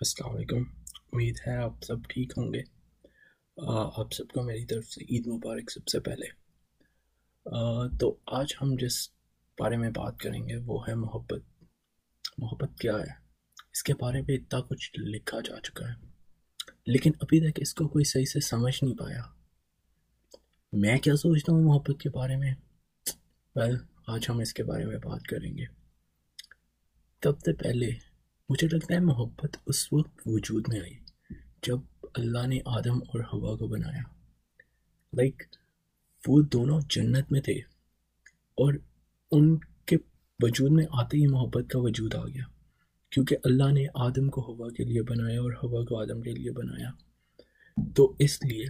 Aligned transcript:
السلام 0.00 0.36
علیکم۔ 0.36 0.56
امید 1.12 1.36
ہے 1.46 1.56
آپ 1.56 1.82
سب 1.82 1.96
ٹھیک 2.08 2.32
ہوں 2.36 2.52
گے۔ 2.52 2.60
آپ 3.96 4.12
سب 4.12 4.28
کو 4.28 4.42
میری 4.42 4.66
طرف 4.66 4.84
سے 4.84 5.04
عید 5.04 5.26
مبارک 5.26 5.70
سب 5.70 5.88
سے 5.88 6.00
پہلے۔ 6.00 6.26
تو 7.98 8.16
آج 8.26 8.54
ہم 8.62 8.74
جس 8.74 9.08
بارے 9.58 9.76
میں 9.76 9.90
بات 9.90 10.18
کریں 10.18 10.48
گے 10.48 10.56
وہ 10.56 10.88
ہے 10.88 10.94
محبت۔ 10.94 11.64
محبت 12.38 12.78
کیا 12.78 12.92
ہے؟ 12.92 13.12
اس 13.72 13.82
کے 13.82 13.94
بارے 13.94 14.20
میں 14.20 14.34
اتنا 14.34 14.60
کچھ 14.60 14.90
لکھا 14.98 15.40
جا 15.40 15.60
چکا 15.60 15.88
ہے۔ 15.88 15.94
لیکن 16.86 17.10
ابھی 17.20 17.50
تک 17.50 17.58
اس 17.62 17.74
کو 17.74 17.88
کوئی 17.88 18.04
صحیح 18.04 18.24
سے 18.24 18.40
سمجھ 18.40 18.84
نہیں 18.84 18.94
پایا۔ 18.94 19.22
میں 20.72 20.98
کیا 20.98 21.16
سوچتا 21.16 21.52
ہوں 21.52 21.62
محبت 21.62 22.00
کے 22.00 22.10
بارے 22.10 22.36
میں؟ 22.36 22.54
ویل، 23.56 23.76
آج 24.06 24.26
ہم 24.28 24.38
اس 24.38 24.54
کے 24.54 24.64
بارے 24.64 24.84
میں 24.84 24.96
بات 24.96 25.22
کریں 25.22 25.58
گے۔ 25.58 25.64
سب 27.22 27.40
سے 27.40 27.52
پہلے 27.52 28.07
مجھے 28.48 28.68
لگتا 28.72 28.94
ہے 28.94 29.00
محبت 29.00 29.56
اس 29.66 29.92
وقت 29.92 30.20
وجود 30.26 30.64
میں 30.68 30.80
آئی 30.80 30.94
جب 31.66 31.78
اللہ 32.14 32.46
نے 32.46 32.58
آدم 32.66 32.96
اور 32.96 33.20
ہوا 33.20 33.56
کو 33.56 33.66
بنایا۔ 33.66 34.02
لائک 35.12 35.42
وہ 36.26 36.42
دونوں 36.42 36.80
جنت 36.90 37.32
میں 37.32 37.40
تھے 37.40 37.52
اور 38.54 38.74
ان 39.30 39.58
کے 39.58 39.96
وجود 40.42 40.70
میں 40.70 40.84
آتے 40.92 41.16
ہی 41.16 41.26
محبت 41.26 41.70
کا 41.70 41.78
وجود 41.78 42.14
آ 42.14 42.26
گیا۔ 42.26 42.44
کیونکہ 43.10 43.36
اللہ 43.44 43.72
نے 43.72 43.86
آدم 43.94 44.28
کو 44.28 44.40
ہوا 44.40 44.68
کے 44.68 44.84
لیے 44.84 45.02
بنایا 45.02 45.40
اور 45.40 45.52
ہوا 45.52 45.84
کو 45.84 46.00
آدم 46.00 46.22
کے 46.22 46.30
لیے 46.30 46.50
بنایا۔ 46.50 46.90
تو 47.96 48.16
اس 48.18 48.44
لیے 48.44 48.64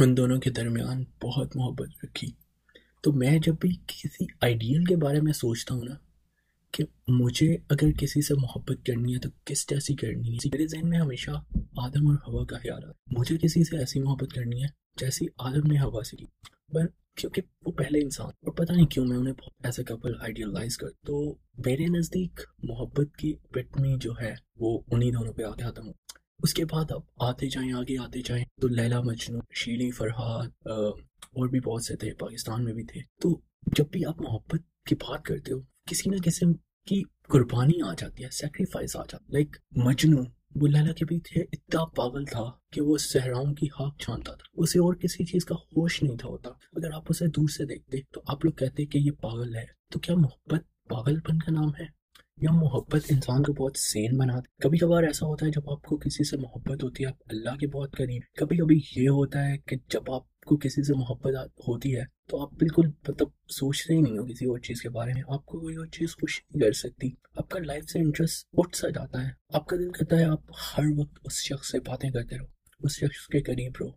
ان 0.00 0.16
دونوں 0.16 0.40
کے 0.40 0.50
درمیان 0.50 1.04
بہت 1.22 1.56
محبت 1.56 2.04
رکھی۔ 2.04 2.30
تو 3.02 3.12
میں 3.12 3.38
جب 3.38 3.54
بھی 3.60 3.76
کسی 3.86 4.24
آئیڈیل 4.40 4.84
کے 4.84 4.96
بارے 4.96 5.20
میں 5.20 5.32
سوچتا 5.32 5.74
ہوں 5.74 5.84
نا 5.84 5.94
کہ 6.72 6.84
مجھے 7.08 7.56
اگر 7.68 7.90
کسی 7.90 8.22
سے 8.22 8.34
محبت 8.34 8.86
کرنی 8.86 9.14
ہے 9.14 9.18
تو 9.18 9.28
کس 9.44 9.70
جیسی 9.70 9.94
کرنی 9.94 10.32
ہے؟ 10.32 10.48
میرے 10.52 10.66
ذہن 10.66 10.88
میں 10.88 10.98
ہمیشہ 10.98 11.30
آدم 11.76 12.06
اور 12.06 12.16
ہوا 12.28 12.44
کا 12.44 12.58
خیال 12.58 12.84
ہے۔ 12.84 13.18
مجھے 13.18 13.38
کسی 13.38 13.64
سے 13.64 13.78
ایسی 13.78 14.00
محبت 14.00 14.32
کرنی 14.32 14.62
ہے 14.62 14.68
جیسی 14.96 15.26
آدم 15.38 15.72
نے 15.72 15.80
ہوا 15.80 16.02
سے 16.02 16.16
کی۔ 16.16 16.26
پر 16.72 16.86
کیونکہ 17.16 17.42
وہ 17.66 17.72
پہلے 17.72 17.98
انسان 18.02 18.26
اور 18.26 18.52
پتہ 18.52 18.72
نہیں 18.72 18.86
کیوں 18.86 19.06
میں 19.06 19.16
انہیں 19.16 19.34
بہت 19.34 19.66
ایسے 19.66 19.84
کپل 19.84 20.12
آئیڈیلائز 20.20 20.76
کر 20.76 20.86
تو 21.06 21.34
میرے 21.66 21.86
نزدیک 21.86 22.40
محبت 22.62 23.16
کی 23.16 23.32
پٹمی 23.32 23.96
جو 24.00 24.12
ہے 24.20 24.34
وہ 24.56 24.80
انہی 24.90 25.10
دونوں 25.10 25.32
پہ 25.32 25.42
آگے 25.42 25.70
ختم 25.70 25.86
ہو۔ 25.86 25.92
اس 26.42 26.54
کے 26.54 26.64
بعد 26.64 26.84
اب 26.90 27.00
آتے 27.20 27.48
جائیں، 27.48 27.72
آگے 27.72 27.98
آتے 27.98 28.20
جائیں 28.24 28.44
تو 28.60 28.68
لیلا 28.68 29.00
مجنو، 29.00 29.38
شیلی 29.54 29.90
فرحاد 29.90 30.66
اور 30.66 31.48
بھی 31.48 31.60
بہت 31.60 31.84
سے 31.84 31.96
تھے، 31.96 32.14
پاکستان 32.14 32.64
میں 32.64 32.72
بھی 32.72 32.84
تھے۔ 32.84 33.00
تو 33.20 33.40
جب 33.76 33.84
بھی 33.92 34.04
آپ 34.04 34.20
محبت 34.20 34.86
کی 34.86 34.94
بات 34.94 35.22
کرتے 35.22 35.52
ہو 35.52 35.69
کسی 35.90 36.10
نہ 36.10 36.16
کسی 36.16 36.46
کی 36.86 37.02
قربانی 37.28 37.82
آ 37.88 37.92
جاتی 37.98 38.24
ہے 38.24 38.28
سیکریفائز 38.32 38.96
آ 38.96 39.02
جاتا 39.02 39.24
لائک 39.28 39.56
مجنو 39.70 40.22
وہ 40.54 40.66
لیلا 40.66 40.92
کے 40.92 41.04
بھی 41.04 41.20
تھے 41.20 41.40
اتنا 41.40 41.84
پاگل 41.84 42.24
تھا 42.24 42.50
کہ 42.72 42.80
وہ 42.80 42.96
صحراؤں 42.96 43.54
کی 43.54 43.66
ہاک 43.66 43.98
چھانتا 43.98 44.32
تھا۔ 44.32 44.50
اسے 44.54 44.78
اور 44.78 44.94
کسی 44.94 45.24
چیز 45.24 45.44
کا 45.44 45.54
ہوش 45.54 46.02
نہیں 46.02 46.16
تھا 46.16 46.28
ہوتا۔ 46.28 46.48
اگر 46.48 46.90
آپ 46.92 47.02
اسے 47.08 47.26
دور 47.26 47.48
سے 47.48 47.64
دیکھتے 47.64 47.98
تو 48.12 48.20
آپ 48.26 48.44
لوگ 48.44 48.52
کہتے 48.52 48.86
کہ 48.86 48.98
یہ 48.98 49.10
پاگل 49.10 49.56
ہے۔ 49.56 49.64
تو 49.92 49.98
کیا 49.98 50.14
محبت 50.14 50.88
پاگل 50.88 51.20
پن 51.20 51.38
کا 51.38 51.52
نام 51.52 51.68
ہے؟ 51.68 51.84
یا 52.36 52.52
محبت 52.52 53.00
انسان 53.08 53.42
کو 53.42 53.52
بہت 53.52 53.76
سین 53.76 54.16
بناتی 54.16 54.62
کبھی 54.62 54.78
کبھار 54.78 55.02
ایسا 55.02 55.26
ہوتا 55.26 55.46
ہے 55.46 55.50
جب 55.50 55.70
آپ 55.70 55.82
کو 55.82 55.96
کسی 55.96 56.24
سے 56.24 56.36
محبت 56.36 56.84
ہوتی 56.84 57.02
ہے، 57.02 57.08
آپ 57.08 57.16
اللہ 57.26 57.56
کے 57.56 57.66
بہت 57.66 57.96
قریب۔ 57.96 58.22
کبھی 58.36 58.58
کبھی 58.58 58.80
یہ 58.96 59.08
ہوتا 59.08 59.48
ہے 59.48 59.58
کہ 59.58 59.76
جب 59.88 60.12
آپ 60.12 60.29
کو 60.46 60.56
کسی 60.56 60.82
سے 60.82 60.94
محبت 60.94 61.34
ہوتی 61.58 61.96
ہے، 61.96 62.02
تو 62.28 62.42
آپ 62.42 62.52
بالکل 62.52 62.86
مطلب 63.08 63.28
سوچتے 63.48 63.94
ہی 63.94 64.00
نہیں 64.00 64.18
ہو 64.18 64.26
کسی 64.26 64.46
اور 64.46 64.58
چیز 64.58 64.82
کے 64.82 64.88
بارے 64.88 65.14
میں۔ 65.14 65.22
آپ 65.28 65.46
کو 65.46 65.60
کوئی 65.60 65.76
اور 65.76 65.86
چیز 65.86 66.12
خوش 66.12 66.42
نہیں 66.50 66.62
کر 66.62 66.72
سکتی۔ 66.72 67.08
آپ 67.36 67.48
کا 67.48 67.58
لائف 67.58 67.84
سے 67.84 67.98
انٹرسٹ 67.98 68.48
اٹھ 68.52 68.76
سا 68.76 68.88
جاتا 68.88 69.24
ہے۔ 69.24 69.30
آپ 69.52 69.66
کا 69.66 69.76
دل 69.76 69.90
کرتا 69.90 70.18
ہے 70.18 70.24
آپ 70.24 70.40
ہر 70.50 70.84
وقت 70.96 71.18
اس 71.24 71.32
شخص 71.32 71.70
سے 71.70 71.78
باتیں 71.80 72.10
کرتے 72.10 72.38
رہو، 72.38 72.46
اس 72.80 72.92
شخص 72.92 73.26
کے 73.26 73.42
قریب 73.42 73.72
رہو۔ 73.80 73.90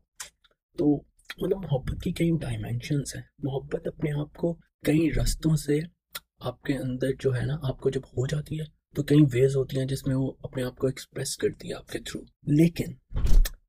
تو 0.78 0.96
مطلب 1.38 1.58
محبت 1.58 2.04
کی 2.04 2.12
کئی 2.12 2.32
ڈائمینشنس 2.42 3.16
ہیں۔ 3.16 3.24
محبت 3.44 3.88
اپنے 3.88 4.12
آپ 4.12 4.34
کو 4.34 4.54
کئی 4.86 5.12
رستوں 5.12 5.56
سے 5.56 5.80
آپ 6.40 6.62
کے 6.62 6.74
اندر 6.74 7.08
جو 7.20 7.36
ہے 7.36 7.46
نا، 7.46 7.58
آپ 7.62 7.80
کو 7.80 7.90
جب 7.90 8.02
ہو 8.06 8.28
جاتی 8.28 8.60
ہے 8.60 8.66
تو 8.96 9.04
کئی 9.04 9.22
ویز 9.34 9.56
ہوتی 9.56 9.80
ہیں 9.80 9.86
جس 9.86 10.08
میں 10.08 10.16
وہ 10.16 10.32
اپنے 10.40 10.64
آپ 10.64 10.78
کو 10.78 10.88
ایکسپریس 10.88 11.38
کرتی 11.38 11.70
ہے 11.70 11.74
آپ 11.74 11.88
کے 11.88 12.00
تھرو 12.00 12.22
لیکن 12.44 13.18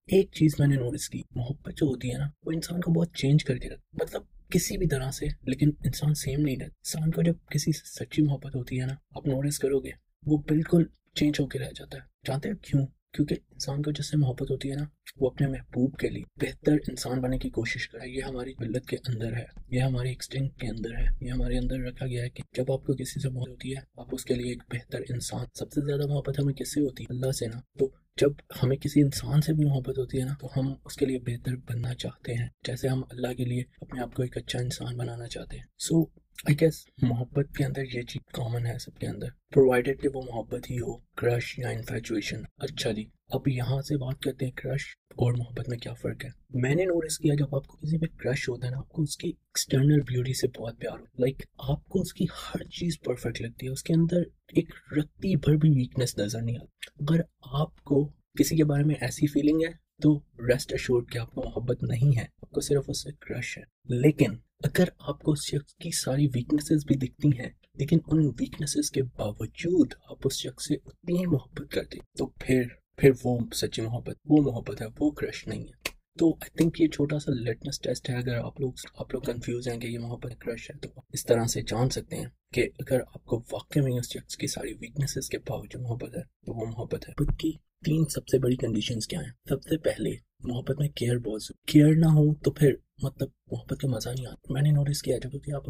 ایک 0.07 0.33
چیز 0.33 0.55
میں 0.59 0.67
نے 0.67 0.75
نوٹس 0.75 1.09
کی، 1.09 1.23
محبت 1.35 1.73
جو 1.77 1.87
ہوتی 1.87 2.13
ہے 2.13 2.19
نا، 2.19 2.27
وہ 2.47 2.53
انسان 2.53 2.81
کو 2.81 2.93
بہت 2.93 3.13
چینج 3.15 3.45
کر 3.45 3.59
کے 3.59 3.69
رکھ 3.69 4.03
مطلب 4.03 4.23
کسی 4.51 4.77
بھی 4.77 4.89
طرح 4.89 5.11
سے، 5.11 5.27
لیکن 5.43 5.71
انسان 5.85 6.15
سیم 6.15 6.41
نہیں 6.41 6.57
رہتا۔ 6.57 6.65
انسان 6.65 7.11
کو 7.11 7.23
جب 7.23 7.35
کسی 7.51 7.73
سے 7.73 8.05
سچی 8.05 8.23
محبت 8.23 8.57
ہوتی 8.57 8.81
ہے 8.81 8.87
نا، 8.87 8.95
آپ 9.17 9.27
نوٹس 9.27 9.59
کرو 9.59 9.81
گے 9.81 9.91
وہ 10.27 10.39
بالکل 10.39 10.85
چینج 11.15 11.41
ہو 11.41 11.47
کے 11.47 11.59
رہ 11.59 11.69
جاتا 11.75 11.99
ہے۔ 11.99 12.03
جانتے 12.27 12.49
ہیں 12.49 12.57
کیوں؟ 12.57 12.87
کیونکہ 13.13 13.35
انسان 13.51 13.83
کو 13.83 13.91
جس 13.91 14.11
سے 14.11 14.17
محبت 14.17 14.51
ہوتی 14.51 14.71
ہے 14.71 14.75
نا، 14.75 14.85
وہ 15.17 15.31
اپنے 15.31 15.47
محبوب 15.47 15.97
کے 15.97 16.09
لیے 16.09 16.23
بہتر 16.37 16.73
انسان 16.73 17.21
بننے 17.21 17.39
کی 17.39 17.51
کوشش 17.51 17.89
کرے۔ 17.89 18.11
یہ 18.11 18.21
ہماری 18.23 18.53
ملت 18.59 18.87
کے 18.87 18.97
اندر 19.09 19.33
ہے، 19.33 19.45
یہ 19.71 19.81
ہماری 19.81 20.09
ایکسٹنگ 20.09 20.49
کے 20.49 20.67
اندر 20.67 20.95
ہے۔ 20.99 21.07
یہ 21.21 21.31
ہمارے 21.31 21.59
اندر 21.59 21.79
رکھا 21.79 22.07
گیا 22.07 22.23
ہے 22.23 22.31
کہ 22.31 22.43
جب 22.53 22.73
آپ 22.73 22.87
کو 22.87 22.95
کسی 22.95 23.21
سے 23.21 23.29
محبت 23.29 23.49
ہوتی 23.49 23.71
ہے، 23.71 23.81
آپ 23.97 24.07
اس 24.13 24.25
کے 24.25 24.35
لیے 24.35 24.47
ایک 24.47 24.63
بہتر 24.71 24.99
انسان، 25.09 25.47
سب 25.55 25.73
سے 25.73 25.81
زیادہ 25.87 26.07
محبت 26.07 26.41
ہمیں 26.41 26.55
کس 26.55 26.75
سے 26.75 26.81
ہوتی 26.81 27.05
ہے؟ 27.05 27.15
اللہ 27.15 27.33
سے 27.33 27.47
نا۔ 27.47 27.61
تو 27.79 27.91
جب 28.21 28.29
ہمیں 28.63 28.77
کسی 28.77 29.03
انسان 29.03 29.41
سے 29.41 29.53
بھی 29.53 29.65
محبت 29.65 29.99
ہوتی 29.99 30.21
ہے 30.21 30.25
نا، 30.25 30.35
تو 30.41 30.49
ہم 30.57 30.75
اس 30.85 30.97
کے 30.97 31.07
لیے 31.07 31.19
بہتر 31.19 31.53
بننا 31.57 31.95
چاہتے 31.95 32.35
ہیں، 32.35 32.49
جیسے 32.65 32.89
ہم 32.89 33.03
اللہ 33.11 33.33
کے 33.33 33.45
لیے 33.45 33.63
اپنے 33.81 34.01
آپ 34.01 34.15
کو 34.15 34.23
ایک 34.23 34.37
اچھا 34.37 34.59
انسان 34.59 34.97
بنانا 34.97 35.29
چاہتے 35.29 35.57
ہیں۔ 35.57 35.65
سو 35.79 36.05
آئی 36.47 36.57
گیس 36.61 36.87
محبت 37.03 37.57
کے 37.57 37.65
اندر 37.65 37.83
یہ 37.83 38.03
چیز 38.03 38.33
کامن 38.33 38.67
ہے 38.67 38.79
سب 38.79 38.99
کے 38.99 39.07
اندر۔ 39.07 39.27
پرووائڈیڈ 39.55 40.03
کہ 40.03 40.09
وہ 40.15 40.23
محبت 40.23 40.71
ہی 40.71 40.77
ہو۔ 40.77 40.97
کرش 40.97 41.59
یا 41.59 41.69
انفیچویشن 41.69 42.43
اچھا 42.57 42.93
جی۔ 42.93 43.05
اب 43.29 43.49
یہاں 43.49 43.83
سے 43.83 43.97
بات 43.97 44.21
کرتے 44.21 44.45
ہیں 44.45 44.53
کرش 44.53 44.83
اور 45.11 45.33
محبت 45.33 45.69
میں 45.69 45.79
کیا 45.79 45.93
فرق 45.93 46.25
ہے۔ 46.25 46.31
میں 46.51 46.75
نے 46.75 46.85
نوٹس 46.85 47.19
کیا 47.19 47.35
جب 47.39 47.55
آپ 47.55 47.67
کو 47.67 47.77
کسی 47.77 47.99
پہ 47.99 48.07
کرش 48.17 48.49
ہوتا 48.49 48.67
ہے 48.67 48.73
نا 48.73 48.79
آپ 48.79 48.89
کو 48.89 49.03
اس 49.03 49.17
کی 49.17 49.29
ایکسٹرنل 49.29 50.01
بیوٹی 50.01 50.33
سے 50.33 50.49
بہت 50.59 50.79
پیار 50.79 50.99
ہو 50.99 51.05
لائک 51.19 51.35
like, 51.35 51.75
آپ 51.75 51.85
کو 51.85 52.01
اس 52.01 52.15
کی 52.15 52.25
ہر 52.25 52.65
چیز 52.65 53.01
پرفیکٹ 53.01 53.41
لگتی 53.41 53.67
ہے۔ 53.67 53.73
اس 53.73 53.83
کے 53.83 53.95
اندر 53.95 54.23
ایک 54.49 54.69
رتی 54.99 55.37
بھر 55.37 55.57
بھی 55.57 55.71
ویکنیس 55.71 56.19
نظر 56.19 56.43
نہیں 56.43 56.57
آتی۔ 56.57 57.05
اگر 57.11 57.21
آپ 57.41 57.85
کو 57.85 58.13
کسی 58.39 58.57
کے 58.57 58.65
بارے 58.65 58.85
میں 58.85 58.95
ایسی 59.01 59.27
فیلنگ 59.27 59.61
ہے 59.69 59.73
تو 60.03 60.21
ریسٹ 60.49 60.73
اشورڈ 60.73 61.11
کہ 61.11 61.19
آپ 61.19 61.35
کو 61.35 61.43
محبت 61.43 61.83
نہیں 61.83 62.19
ہے۔ 62.19 62.25
آپ 62.43 62.51
کو 62.51 62.61
صرف 62.61 62.85
اس 62.89 63.03
سے 63.03 63.11
کرش 63.21 63.59
ہے۔ 63.59 63.63
لیکن 63.85 64.31
اگر 64.65 64.85
آپ 64.99 65.21
کو 65.21 65.33
اس 65.33 65.39
شخص 65.45 65.75
کی 65.75 65.91
ساری 65.91 66.27
ویکنیسز 66.27 66.87
بھی 66.87 66.95
دکھتی 66.95 67.29
ہیں، 67.29 67.51
لیکن 67.75 67.99
ان 68.07 68.19
ویکنیسز 68.19 68.91
کے 68.91 69.03
باوجود 69.03 69.95
آپ 70.11 70.17
اس 70.25 70.33
شخص 70.33 70.69
سے 70.69 70.75
اتنی 70.75 71.19
ہی 71.19 71.27
محبت 71.27 71.73
کرتے 71.73 71.99
تو 72.19 72.27
پھر 72.27 72.63
پھر 72.97 73.11
وہ 73.25 73.39
سچی 73.55 73.83
محبت، 73.83 74.17
وہ 74.25 74.43
محبت 74.43 74.83
ہے، 74.83 74.87
وہ 74.99 75.11
کرش 75.11 75.49
نہیں 75.49 75.63
ہے۔ 75.63 75.89
تو 76.19 76.31
آئی 76.31 76.51
تھنک 76.57 76.81
یہ 76.81 76.87
چھوٹا 76.87 77.19
سا 77.19 77.33
لیٹنس 77.33 77.81
ٹیسٹ 77.81 78.11
ہے، 78.11 78.17
اگر 78.17 78.35
آپ 78.35 78.61
لوگ 78.61 78.73
آپ 78.99 79.15
لوگ 79.15 79.23
کنفیوز 79.23 79.69
ہیں 79.69 79.79
کہ 79.79 79.87
یہ 79.87 79.99
محبت 79.99 80.33
کرش 80.41 80.71
ہے، 80.71 80.79
تو 80.79 80.89
اس 81.13 81.25
طرح 81.25 81.45
سے 81.45 81.63
جان 81.63 81.91
سکتے 81.91 82.17
ہیں 82.17 82.27
کہ 82.53 82.69
اگر 82.79 83.01
آپ 83.01 83.25
کو 83.25 83.43
واقع 83.53 83.81
میں 83.81 83.93
اس 83.93 84.13
شخص 84.13 84.37
کی 84.37 84.47
ساری 84.47 84.75
ویکنیسز 84.81 85.29
کے 85.29 85.39
باوجود 85.39 85.83
محبت 85.83 86.17
ہے، 86.17 86.23
تو 86.23 86.61
وہ 86.61 86.67
محبت 86.67 87.09
ہے۔ 87.09 87.33
کی 87.39 87.53
تین 87.85 88.05
سب 88.05 88.29
سے 88.29 88.39
بڑی 88.39 88.57
کنڈیشنز 88.57 89.07
کیا 89.07 89.21
ہیں؟ 89.21 89.33
سب 89.49 89.63
سے 89.63 89.79
پہلے، 89.79 90.11
محبت 90.41 90.81
میں 90.81 90.89
کیئر 90.89 91.19
بہت 91.19 91.43
کیئر 91.67 91.95
نہ 91.95 92.07
ہو 92.07 92.35
تو 92.35 92.51
پھر 92.51 92.75
مطلب 93.03 93.29
محبت 93.51 93.81
کا 93.81 93.89
مزہ 93.89 94.09
نہیں 94.09 94.27
آتا۔ 94.27 94.53
میں 94.53 94.63
نے 94.63 94.71
نوٹس 94.71 95.03
کیا 95.03 95.19
جب 95.19 95.35
ہوتی 95.35 95.53
آپ 95.53 95.63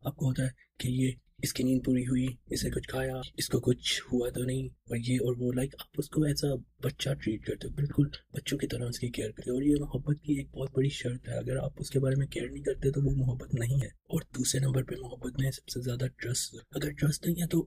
آپ 0.00 0.16
کو 0.16 0.26
ہوتا 0.26 0.42
ہے 0.42 0.48
کہ 0.78 0.88
یہ 0.88 1.12
اس 1.42 1.52
کی 1.52 1.62
نیند 1.62 1.80
پوری 1.84 2.02
ہوئی، 2.02 2.26
اسے 2.46 2.70
کچھ 2.70 2.88
کھایا، 2.88 3.16
اس 3.36 3.48
کو 3.48 3.60
کچھ 3.60 4.02
ہوا 4.12 4.28
تو 4.30 4.42
نہیں، 4.42 4.66
اور 4.66 4.96
یہ 4.96 5.14
اور 5.14 5.34
وہ 5.38 5.52
لائک 5.52 5.74
آپ 5.78 5.86
اس 5.98 6.08
کو 6.08 6.22
ایسا 6.22 6.48
بچہ 6.82 7.10
ٹریٹ 7.14 7.46
کرتے 7.46 7.68
ہو، 7.68 7.72
بالکل 7.72 8.02
بچوں 8.32 8.58
کی 8.58 8.66
طرح 8.66 8.88
اس 8.88 8.98
کی 8.98 9.08
کیئر 9.08 9.30
کرتے 9.30 9.50
اور 9.50 9.62
یہ 9.62 9.74
محبت 9.80 10.22
کی 10.22 10.32
ایک 10.32 10.50
بہت 10.50 10.70
بڑی 10.74 10.88
شرط 10.88 11.28
ہے۔ 11.28 11.34
اگر 11.34 11.56
آپ 11.56 11.72
اس 11.76 11.90
کے 11.90 12.00
بارے 12.00 12.14
میں 12.16 12.26
کیئر 12.26 12.50
نہیں 12.50 12.62
کرتے 12.62 12.90
تو 12.90 13.00
وہ 13.02 13.16
محبت 13.16 13.54
نہیں 13.54 13.76
ہے۔ 13.82 13.86
اور 13.86 14.20
دوسرے 14.20 14.60
نمبر 14.60 14.82
پہ 14.82 14.94
محبت 15.00 15.40
میں 15.40 15.50
سب 15.50 15.68
سے 15.68 15.80
زیادہ 15.80 16.06
ٹرسٹ 16.16 16.54
اگر 16.70 16.90
ٹرسٹ 16.90 17.26
نہیں 17.26 17.42
ہے 17.42 17.46
تو 17.46 17.66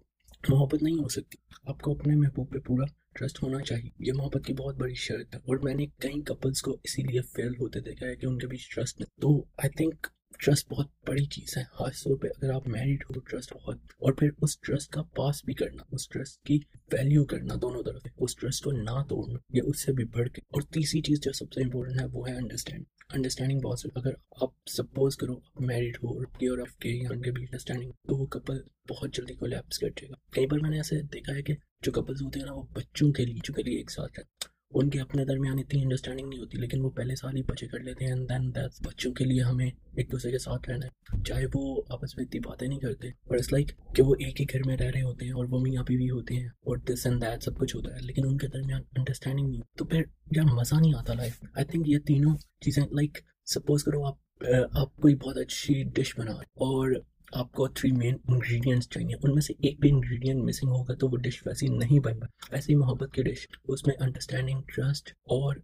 محبت 0.50 0.84
نہیں 0.84 0.96
ہو 0.96 1.08
سکتی۔ 1.08 1.38
آپ 1.64 1.82
کو 1.82 1.92
اپنے 1.92 2.16
محبوب 2.16 2.54
پہ 2.54 2.60
پورا 2.60 2.86
ٹرسٹ 3.16 3.44
ہونا 3.44 3.64
چاہیے۔ 3.64 3.90
یہ 4.00 4.14
محبت 4.14 4.46
کی 4.46 4.54
بہت 4.54 4.76
بڑی 4.76 4.94
شرط 4.94 5.36
ہے۔ 5.36 5.40
اور 5.40 5.58
میں 5.58 5.76
نے 5.76 5.86
کئی 5.86 6.22
کپلس 6.22 6.62
کو 6.62 6.72
اسی 6.84 7.04
لیے 7.04 7.22
فیل 7.22 7.48
ہوتے 7.48 7.80
دیکھا 7.80 8.08
ہے 8.08 8.16
کہ 8.16 8.26
ان 8.26 8.38
کے 8.38 8.48
بیچ 8.48 8.76
ٹرسٹ 8.76 9.00
نہیں۔ 9.00 9.22
تو 9.22 9.40
آئی 9.58 9.70
تھنک 9.70 10.08
ٹرسٹ 10.40 10.70
بہت 10.70 10.88
بڑی 11.08 11.26
چیز 11.26 11.58
ہے۔ 11.58 11.64
خاص 11.72 12.04
طور 12.04 12.18
پہ 12.18 12.28
اگر 12.28 12.54
آپ 12.54 12.68
میرڈ 12.68 13.04
ہو 13.04 13.14
تو 13.14 13.20
ٹرسٹ 13.20 13.54
بہت۔ 13.54 13.78
اور 13.78 14.14
پھر 14.14 14.30
اس 14.42 14.60
ٹرسٹ 14.60 14.92
کا 14.92 15.02
پاس 15.02 15.46
بھی 15.46 15.54
کرنا، 15.54 15.84
اس 15.92 16.10
ٹرسٹ 16.10 16.44
کی 16.44 16.60
ویلیو 16.92 17.26
کرنا 17.26 17.54
دونوں 17.62 17.84
طرف۔ 17.84 18.02
اس 18.18 18.36
ٹرسٹ 18.36 18.64
کو 18.64 18.72
نہ 18.72 19.04
توڑنا 19.10 19.40
یا 19.50 19.64
اس 19.66 19.86
سے 19.86 19.94
بھی 19.94 20.06
بڑھ 20.06 20.30
کے۔ 20.30 20.42
اور 20.42 20.62
تیسری 20.62 21.02
چیز 21.02 21.22
جو 21.22 21.32
سب 21.32 21.54
سے 21.54 21.62
امپورٹنٹ 21.62 22.02
ہے 22.02 22.06
وہ 22.06 22.30
ہے 22.30 22.36
انڈرسٹینڈ 22.36 22.86
انڈرسٹینڈنگ 23.14 23.60
بہت 23.60 23.80
سے 23.80 23.88
اگر 23.96 24.12
آپ 24.42 24.70
سپوز 24.70 25.18
کرو 25.18 25.34
آپ 25.34 25.62
میرڈ 25.62 25.98
ہو 26.04 26.10
اور 26.18 26.26
کے 26.40 26.48
اور 26.48 26.58
آپ 26.58 26.82
کے 26.82 27.14
ان 27.14 27.22
کے 27.22 27.32
بھی 27.32 27.42
انڈرسٹینڈنگ 27.42 27.92
تو 27.92 28.18
وہ 28.18 28.26
کپل 28.26 28.58
بہت 28.90 29.14
جلدی 29.14 29.34
کو 29.34 29.46
لیپس 29.46 29.80
کر 29.80 29.88
جائے 29.88 30.10
گا۔ 30.10 30.16
کئی 30.32 30.46
بار 30.46 30.60
میں 30.62 30.70
نے 30.70 30.78
ایسے 30.78 31.02
دیکھا 31.02 31.34
ہے 31.36 31.42
کہ 31.42 31.54
جو 31.82 31.92
کپلز 31.92 32.22
ہوتے 32.22 32.40
ہیں 32.40 32.46
نا، 32.46 32.54
وہ 32.54 32.64
بچوں 32.74 33.12
کے 33.12 33.26
لیے 33.26 33.54
کے 33.54 33.64
لیے 33.64 33.78
ایک 33.78 33.92
ساتھ 33.92 34.20
ہے 34.20 34.24
ان 34.74 34.90
کے 34.90 35.00
اپنے 35.02 35.24
درمیان 35.26 35.60
اتنی 35.60 35.82
انڈرسٹینڈنگ 35.82 36.28
نہیں 36.28 36.40
ہوتی، 36.40 36.58
لیکن 36.58 36.82
وہ 36.82 36.90
پہلے 36.98 37.16
سال 37.16 37.36
ہی 37.38 37.42
بچے 37.44 37.68
کر 37.68 37.80
لیتے 37.80 38.06
ہیں 38.06 38.16
دین 38.30 38.50
بچوں 38.86 39.12
کے 39.14 39.26
لیے 39.26 39.42
ہمیں 39.44 39.66
ایک 39.66 40.12
دوسرے 40.12 40.32
کے 40.32 40.38
ساتھ 40.40 40.70
رہنا 40.70 40.86
ہے۔ 40.86 41.22
چاہے 41.24 41.46
وہ 41.54 41.82
آپس 41.90 42.16
میں 42.18 42.26
اتنی 42.26 42.40
باتیں 42.40 42.68
نہیں 42.68 42.80
کرتے 42.80 43.08
اور 43.08 43.36
اٹس 43.36 43.52
لائک 43.54 43.72
کہ 43.96 44.04
وہ 44.04 44.16
ایک 44.20 44.42
ہی 44.42 44.46
گھر 44.54 44.68
میں 44.68 44.78
رہ 44.78 44.92
رہے 44.94 45.02
ہوتے 45.02 45.26
ہیں 45.26 45.34
اور 45.34 45.46
وہ 45.50 45.60
میاں 45.60 45.84
بیوی 45.88 46.10
ہوتے 46.10 46.36
ہیں، 46.36 46.48
اور 46.48 46.78
دس 46.90 47.06
اینڈ 47.06 47.22
دیٹ 47.22 47.44
سب 47.44 47.60
کچھ 47.60 47.76
ہوتا 47.76 47.96
ہے، 47.96 48.02
لیکن 48.02 48.28
ان 48.28 48.38
کے 48.38 48.48
درمیان 48.48 48.82
انڈرسٹینڈنگ 48.98 49.48
نہیں 49.48 49.62
تو 49.78 49.86
پھر 49.86 50.02
یار 50.38 50.54
مزہ 50.54 50.76
نہیں 50.76 50.98
آتا 50.98 51.14
لائف 51.14 51.44
آئی 51.54 51.66
تھنک 51.66 51.90
یہ 51.90 52.00
تینوں 52.08 52.36
چیزیں 52.62 52.84
لائک 52.92 53.18
سپوز 53.54 53.84
کرو 53.84 54.06
آپ 54.06 54.46
آپ 54.74 54.96
کوئی 54.98 55.16
بہت 55.16 55.38
اچھی 55.38 55.84
ڈش 55.96 56.18
بنا 56.18 56.32
اور 56.68 56.92
آپ 57.34 57.52
کو 57.52 57.68
تھری 57.68 57.92
مین 57.92 58.16
انگریڈینٹس 58.28 58.90
چاہیے۔ 58.90 59.16
ان 59.24 59.34
میں 59.34 59.42
سے 59.42 59.54
ایک 59.54 59.80
بھی 59.80 59.90
انگریڈینٹ 59.92 60.44
مسنگ 60.44 60.70
ہوگا 60.70 60.94
تو 60.94 61.08
وہ 61.08 61.18
ڈش 61.18 61.48
ویسی 61.48 61.68
نہیں 61.68 62.00
بن 62.00 62.20
پائے 62.20 62.56
ایسی 62.56 62.76
محبت 62.76 63.14
کی 63.14 63.24
ڈش 63.24 63.48
اس 63.68 63.88
میں 63.88 63.96
انڈرسٹینڈنگ 64.00 64.62
ٹرسٹ 64.76 65.10
اور 65.10 65.56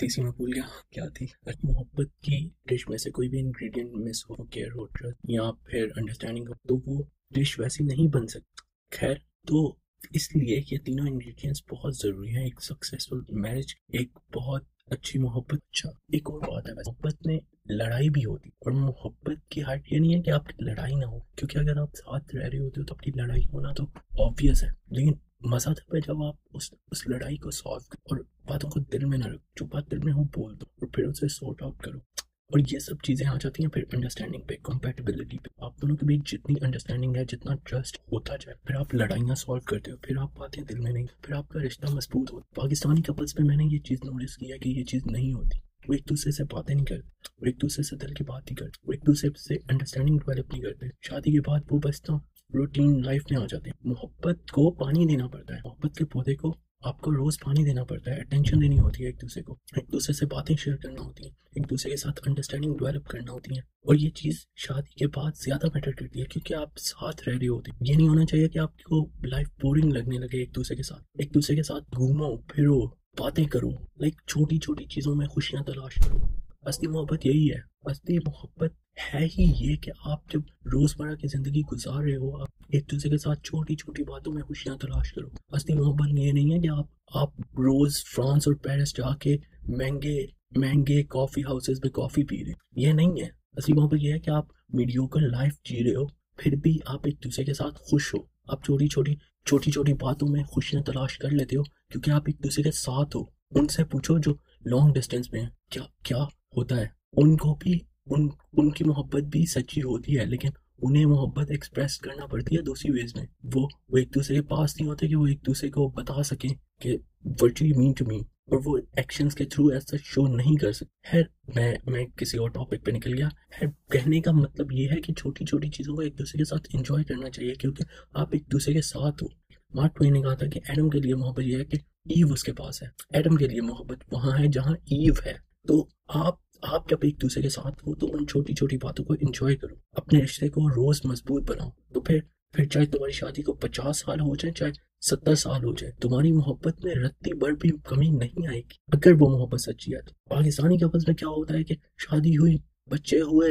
تیسری 0.00 0.24
میں 0.24 0.32
بھول 0.32 0.50
گیا۔ 0.54 0.62
کیا 0.90 1.04
تھی؟ 1.14 1.26
اچھا، 1.46 1.68
محبت 1.72 2.20
کی 2.22 2.48
ڈش 2.64 2.88
میں 2.88 2.98
سے 2.98 3.10
کوئی 3.10 3.28
بھی 3.28 3.40
انگریڈینٹ 3.40 3.90
مس 3.94 4.24
ہو 4.30 4.44
کیئر 4.44 4.66
ہو 4.66 4.86
ٹرسٹ 4.86 5.20
یا 5.28 5.50
پھر 5.64 5.88
انڈرسٹینڈنگ 5.96 6.48
ہو، 6.48 6.54
تو 6.54 6.80
وہ 6.86 7.02
ڈش 7.30 7.58
ویسی 7.60 7.84
نہیں 7.84 8.08
بن 8.08 8.26
سکتی 8.26 8.96
خیر، 8.96 9.14
تو 9.46 9.74
اس 10.10 10.36
لیے 10.36 10.60
یہ 10.70 10.78
تینوں 10.78 11.06
انگریڈینٹس 11.06 11.62
بہت 11.70 11.96
ضروری 11.96 12.36
ہیں۔ 12.36 12.44
ایک 12.44 12.62
سکسیزفل 12.62 13.18
میرج 13.28 13.74
ایک 13.88 14.18
بہت 14.36 14.64
اچھی 14.86 15.18
محبت 15.18 15.54
اچھا 15.54 15.88
ایک 15.88 16.30
اور 16.30 16.40
بات 16.40 16.68
ہے۔ 16.68 16.74
محبت 16.74 17.26
میں 17.26 17.38
لڑائی 17.68 18.10
بھی 18.10 18.24
ہوتی 18.24 18.48
اور 18.48 18.72
محبت 18.72 19.50
کی 19.50 19.62
ہائٹ 19.62 19.92
یہ 19.92 19.98
نہیں 19.98 20.14
ہے 20.14 20.22
کہ 20.22 20.30
آپ 20.30 20.46
کی 20.46 20.64
لڑائی 20.64 20.94
نہ 20.94 21.04
ہو، 21.04 21.20
کیونکہ 21.20 21.58
اگر 21.58 21.76
آپ 21.76 21.90
ساتھ 21.94 22.34
رہ 22.34 22.48
رہے 22.48 22.58
ہوتے 22.58 22.80
ہو 22.80 22.84
تو 22.84 22.94
اپنی 22.94 23.22
لڑائی 23.22 23.42
ہونا 23.52 23.72
تو 23.72 23.84
آبویس 24.24 24.64
ہے۔ 24.64 24.68
لیکن 24.68 25.12
مزہ 25.40 25.68
تب 25.68 25.94
ہے 25.94 26.00
جب 26.00 26.22
آپ 26.22 26.34
اس 26.54 26.74
اس 26.90 27.08
لڑائی 27.08 27.36
کو 27.36 27.50
سالو 27.50 27.78
کرو 27.78 28.02
اور 28.02 28.48
باتوں 28.48 28.70
کو 28.70 28.80
دل 28.80 29.04
میں 29.04 29.18
نہ 29.18 29.26
رکھو 29.26 29.52
جو 29.56 29.66
بات 29.66 29.90
دل 29.90 29.98
میں 29.98 30.12
ہو، 30.12 30.24
بول 30.24 30.60
دو 30.60 30.64
اور 30.68 30.88
پھر 30.88 31.04
اسے 31.04 31.28
سارٹ 31.28 31.62
آؤٹ 31.62 31.82
کرو۔ 31.82 31.98
اور 32.46 32.58
یہ 32.72 32.78
سب 32.78 32.94
چیزیں 33.02 33.26
آ 33.26 33.34
جاتی 33.40 33.62
ہیں 33.62 33.70
پھر 33.70 33.82
انڈرسٹینڈنگ 33.92 34.42
پہ 34.42 34.54
کمپیٹیبلٹی 34.62 35.38
پہ۔ 35.38 35.48
آپ 35.56 35.82
دونوں 35.82 35.96
کے 35.96 36.06
بیچ 36.06 36.30
جتنی 36.32 36.54
انڈرسٹینڈنگ 36.64 37.16
ہے، 37.16 37.24
جتنا 37.24 37.54
ٹرسٹ 37.64 37.96
ہوتا 37.96 38.36
جائے۔ 38.36 38.66
پھر 38.66 38.74
آپ 38.74 38.94
لڑائیاں 38.94 39.34
سالو 39.34 39.60
کرتے 39.60 39.90
ہو، 39.90 39.96
پھر 39.96 40.16
آپ 40.18 40.38
باتیں 40.38 40.62
دل 40.62 40.78
میں 40.78 40.92
نہیں، 40.92 41.06
پھر 41.22 41.34
آپ 41.34 41.48
کا 41.48 41.60
رشتہ 41.60 41.92
مضبوط 41.92 42.32
ہو۔ 42.32 42.40
پاکستانی 42.40 43.02
کپلس 43.02 43.36
پہ 43.36 43.42
میں 43.42 43.56
نے 43.56 43.64
یہ 43.64 43.78
چیز 43.78 43.98
نوٹس 44.04 44.36
کیا 44.36 44.56
کہ 44.56 44.68
یہ 44.68 44.84
چیز 44.84 45.02
نہیں 45.06 45.32
ہوتی۔ 45.32 45.65
وہ 45.88 45.94
ایک 45.94 46.10
دوسرے 46.10 46.32
سے 46.32 46.44
باتیں 46.44 46.74
نہیں 46.74 46.86
کرتے، 46.86 47.08
وہ 47.40 47.46
ایک 47.46 47.62
دوسرے 47.62 47.82
سے 47.82 47.96
دل 47.96 48.14
کی 48.14 48.24
بات 48.24 48.42
نہیں 48.42 48.56
کرتے، 48.56 48.84
وہ 48.86 48.92
ایک 48.92 49.06
دوسرے 49.06 49.30
سے 49.48 49.54
انڈرسٹینڈنگ 49.54 50.18
ڈیولپ 50.18 50.52
نہیں 50.52 50.62
کرتے۔ 50.62 50.86
شادی 51.02 51.32
کے 51.32 51.40
بعد 51.40 51.60
وہ 51.70 51.78
بس 51.78 52.02
تو 52.02 52.16
روٹین 52.54 53.02
لائف 53.04 53.22
میں 53.30 53.40
آ 53.40 53.46
جاتے 53.48 53.70
ہیں۔ 53.70 53.88
محبت 53.88 54.50
کو 54.50 54.70
پانی 54.70 55.06
دینا 55.06 55.26
پڑتا 55.26 55.54
ہے۔ 55.54 55.58
محبت 55.64 55.96
کے 55.96 56.04
پودے 56.04 56.36
کو 56.36 56.56
آپ 56.80 57.00
کو 57.00 57.10
روز 57.10 57.38
پانی 57.44 57.64
دینا 57.64 57.84
پڑتا 57.84 58.10
ہے۔ 58.10 58.20
اٹینشن 58.20 58.62
دینی 58.62 58.78
ہوتی 58.78 59.02
ہے 59.02 59.08
ایک 59.08 59.22
دوسرے 59.22 59.42
کو۔ 59.42 59.52
ایک 59.52 59.92
دوسرے 59.92 60.12
سے 60.14 60.26
باتیں 60.26 60.56
شیئر 60.56 60.76
کرنا 60.76 61.02
ہوتی 61.02 61.24
ہیں۔ 61.24 61.30
ایک 61.30 61.70
دوسرے 61.70 61.90
کے 61.90 61.96
ساتھ 61.96 62.20
انڈرسٹینڈنگ 62.26 62.74
ڈیولپ 62.74 63.06
کرنا 63.08 63.32
ہوتی 63.32 63.50
ہیں۔ 63.50 63.60
اور 63.60 63.94
یہ 63.94 64.10
چیز 64.10 64.44
شادی 64.56 64.94
کے 64.94 65.06
بعد 65.06 65.32
زیادہ 65.36 65.66
میٹر 65.74 65.90
کرتی 65.92 66.20
ہے 66.20 66.24
کیونکہ 66.24 66.54
آپ 66.54 66.78
ساتھ 66.78 67.28
رہ 67.28 67.38
رہے 67.38 67.48
ہوتے 67.48 67.70
ہیں۔ 67.70 67.78
یہ 67.80 67.96
نہیں 67.96 68.08
ہونا 68.08 68.26
چاہیے 68.26 68.48
کہ 68.48 68.58
آپ 68.58 68.76
کو 68.82 69.10
لائف 69.26 69.48
بورنگ 69.48 69.92
لگنے 69.92 70.18
لگے 70.18 70.38
ایک 70.38 70.56
دوسرے 70.56 70.76
کے 70.76 70.82
ساتھ۔ 70.82 71.02
ایک 71.14 71.34
دوسرے 71.34 71.56
کے 71.56 71.62
ساتھ 71.62 71.84
گھومو، 71.84 72.36
پھرو 72.36 73.05
باتیں 73.18 73.44
کرو 73.44 73.70
لائک 73.70 74.14
چھوٹی 74.26 74.58
چھوٹی 74.58 74.84
چیزوں 74.84 75.14
میں 75.14 75.26
خوشیاں 75.26 75.62
تلاش 75.62 75.94
کرو 75.94 76.18
اصلی 76.62 76.88
محبت 76.88 77.26
یہی 77.26 77.50
ہے 77.50 77.60
اصلی 77.82 78.18
محبت 78.18 78.74
ہے 79.14 79.24
ہی 79.24 79.44
یہ 79.60 79.76
کہ 79.76 79.92
آپ 80.04 80.30
جب 80.30 80.40
روزمرہ 80.72 81.14
کی 81.14 81.28
زندگی 81.28 81.60
گزار 81.60 82.02
رہے 82.02 82.16
ہو، 82.16 82.40
آپ 82.40 82.48
ایک 82.68 82.84
دوسرے 82.92 83.10
کے 83.10 83.18
ساتھ 83.18 83.42
چھوٹی 83.42 83.76
چھوٹی 83.76 84.02
باتوں 84.02 84.32
میں 84.32 84.42
خوشیاں 84.42 84.76
تلاش 84.76 85.12
کرو۔ 85.12 85.28
اصلی 85.48 85.74
محبت 85.74 86.18
یہ 86.18 86.32
نہیں 86.32 86.54
ہے 86.54 86.58
کہ 86.58 86.68
آپ 86.68 86.86
آپ 87.14 87.40
روز 87.40 88.04
فرانس 88.04 88.48
اور 88.48 88.54
پیرس 88.54 88.96
جا 88.96 89.14
کے 89.16 89.36
مہنگے 89.68 90.26
مہنگے 90.56 91.02
کافی 91.02 91.40
ہاؤسز 91.40 91.80
میں 91.82 91.90
کافی 91.90 92.24
پی 92.24 92.44
رہے 92.44 92.52
یہ 92.76 92.92
نہیں 92.92 93.20
ہے 93.20 93.28
اصلی 93.56 93.74
محبت 93.74 93.98
یہ 94.00 94.12
ہے 94.12 94.18
کہ 94.18 94.30
آپ 94.30 94.46
میڈیوکل 94.68 95.30
لائف 95.30 95.52
جی 95.64 95.84
رہے 95.84 95.94
ہو، 95.96 96.06
پھر 96.36 96.56
بھی 96.56 96.78
آپ 96.86 97.00
ایک 97.04 97.24
دوسرے 97.24 97.44
کے 97.44 97.54
ساتھ 97.54 97.74
خوش 97.74 98.14
ہو۔ 98.14 98.35
آپ 98.48 98.64
چھوٹی 98.64 98.88
چھوٹی 98.88 99.14
چھوٹی 99.46 99.70
چھوٹی 99.70 99.92
باتوں 99.92 100.28
میں 100.28 100.44
خوشیاں 100.44 100.82
تلاش 100.82 101.18
کر 101.18 101.30
لیتے 101.30 101.56
ہو، 101.56 101.62
کیونکہ 101.62 102.10
آپ 102.10 102.22
ایک 102.26 102.44
دوسرے 102.44 102.62
کے 102.62 102.70
ساتھ 102.70 103.16
ہو۔ 103.16 103.22
ان 103.50 103.68
سے 103.68 103.84
پوچھو 103.84 104.18
جو 104.18 104.34
لانگ 104.64 104.92
ڈسٹینس 104.92 105.32
میں 105.32 105.40
ہیں، 105.40 105.50
کیا 105.70 105.82
کیا 106.02 106.24
ہوتا 106.56 106.76
ہے؟ 106.76 106.86
ان 107.12 107.36
کو 107.36 107.54
بھی، 107.54 107.78
ان 108.06 108.28
ان 108.52 108.70
کی 108.70 108.84
محبت 108.84 109.22
بھی 109.22 109.46
سچی 109.46 109.82
ہوتی 109.82 110.18
ہے، 110.18 110.24
لیکن 110.24 110.48
انہیں 110.82 111.06
محبت 111.06 111.50
ایکسپریس 111.50 111.98
کرنا 111.98 112.26
پڑتی 112.26 112.56
ہے 112.56 112.62
دوسری 112.62 112.92
ویز 112.92 113.16
میں۔ 113.16 113.26
وہ 113.54 113.68
وہ 113.88 113.96
ایک 113.96 114.14
دوسرے 114.14 114.36
کے 114.36 114.42
پاس 114.42 114.80
نہیں 114.80 114.88
ہوتے 114.88 115.08
کہ 115.08 115.16
وہ 115.16 115.26
ایک 115.26 115.46
دوسرے 115.46 115.70
کو 115.70 115.88
بتا 115.88 116.22
سکیں 116.22 116.82
کہ 116.82 116.96
what 117.42 117.62
you 117.62 117.78
mean 117.78 117.92
to 117.92 118.04
me 118.06 118.18
اور 118.46 118.58
وہ 118.64 118.78
ایکشنز 118.96 119.34
کے 119.34 119.44
تھرو 119.44 119.66
ایسا 119.66 119.96
شو 120.04 120.26
نہیں 120.26 120.54
کر 120.54 120.72
سکتے۔ 120.72 121.08
خیر، 121.10 121.22
میں 121.54 121.74
میں 121.86 122.06
کسی 122.06 122.38
اور 122.38 122.50
ٹاپک 122.50 122.84
پہ 122.84 122.90
نکل 122.90 123.14
گیا۔ 123.14 123.28
خیر، 123.28 123.68
کہنے 123.92 124.20
کا 124.20 124.32
مطلب 124.32 124.72
یہ 124.72 124.88
ہے 124.90 125.00
کہ 125.00 125.12
چھوٹی 125.12 125.44
چھوٹی 125.44 125.68
چیزوں 125.68 125.94
کو 125.94 126.00
ایک 126.00 126.18
دوسرے 126.18 126.38
کے 126.38 126.44
ساتھ 126.44 126.68
انجوائے 126.72 127.04
کرنا 127.04 127.30
چاہیے، 127.30 127.54
کیونکہ 127.54 127.84
آپ 128.12 128.28
ایک 128.32 128.52
دوسرے 128.52 128.74
کے 128.74 128.82
ساتھ 128.82 129.22
ہو۔ 129.22 129.28
مارک 129.74 129.96
ٹوین 129.96 130.12
نے 130.12 130.20
کہا 130.20 130.34
تھا 130.34 130.46
کہ 130.46 130.60
ایڈم 130.68 130.90
کے 130.90 130.98
لیے 130.98 131.14
محبت 131.14 131.40
یہ 131.40 131.56
ہے 131.56 131.64
کہ 131.64 131.76
ایو 132.04 132.32
اس 132.32 132.44
کے 132.44 132.52
پاس 132.52 132.82
ہے۔ 132.82 132.88
ایڈم 133.10 133.36
کے 133.36 133.48
لیے 133.48 133.60
محبت 133.60 133.98
وہاں 134.12 134.38
ہے 134.38 134.46
جہاں 134.46 134.72
ایو 134.72 135.14
ہے۔ 135.26 135.32
تو 135.68 135.86
آپ 136.08 136.34
آپ 136.62 136.90
جب 136.90 136.96
ایک 137.02 137.22
دوسرے 137.22 137.42
کے 137.42 137.48
ساتھ 137.48 137.84
ہو 137.86 137.94
تو 137.94 138.14
ان 138.14 138.26
چھوٹی 138.26 138.54
چھوٹی 138.54 138.76
باتوں 138.76 139.04
کو 139.04 139.12
انجوائے 139.12 139.56
کرو۔ 139.56 139.74
اپنے 139.92 140.22
رشتے 140.22 140.48
کو 140.48 140.68
روز 140.68 141.00
مضبوط 141.04 141.50
بناؤ۔ 141.50 141.70
تو 141.92 142.00
پھر 142.00 142.18
پھر 142.52 142.64
چاہے 142.64 142.86
تمہاری 142.86 143.12
شادی 143.12 143.42
کو 143.42 143.52
پچاس 143.52 143.98
سال 143.98 144.20
ہو 144.20 144.34
جائے، 144.34 144.52
چاہے 144.52 144.72
ستر 145.00 145.34
سال 145.34 145.64
ہو 145.64 145.74
جائے، 145.74 145.92
تمہاری 146.00 146.32
محبت 146.32 146.84
میں 146.84 146.94
رتی 146.94 147.34
بڑھ 147.34 147.54
بھی 147.54 147.70
کمی 147.84 148.08
نہیں 148.08 148.46
آئے 148.46 148.60
گی۔ 148.60 148.74
اگر 148.92 149.10
وہ 149.20 149.38
محبت 149.38 149.60
سچی 149.60 149.94
ہے 149.94 150.02
تو۔ 150.02 150.34
پاکستانی 150.34 150.78
کپلس 150.78 151.08
میں 151.08 151.16
کیا 151.16 151.28
ہوتا 151.28 151.54
ہے 151.54 151.64
کہ 151.64 151.74
شادی 151.98 152.36
ہوئی، 152.36 152.56
بچے 152.90 153.20
ہوئے 153.20 153.50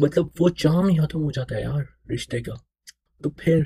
مطلب 0.00 0.26
وہ 0.40 0.48
چام 0.48 0.88
ہی 0.88 0.96
ختم 0.96 1.22
ہو 1.22 1.30
جاتا 1.30 1.54
ہے 1.54 1.60
یار 1.60 2.12
رشتے 2.14 2.40
کا۔ 2.40 2.54
تو 3.22 3.30
پھر 3.30 3.62